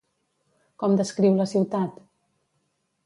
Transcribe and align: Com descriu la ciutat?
Com 0.83 0.95
descriu 1.01 1.35
la 1.41 1.47
ciutat? 1.53 2.01